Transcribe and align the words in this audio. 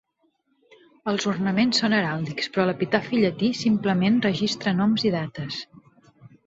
Els 1.11 1.27
ornaments 1.31 1.81
són 1.83 1.95
heràldics, 1.97 2.49
però 2.55 2.65
l'epitafi 2.71 3.23
llatí 3.27 3.51
simplement 3.63 4.21
registra 4.29 4.79
noms 4.83 5.11
i 5.11 5.15
dates. 5.21 5.63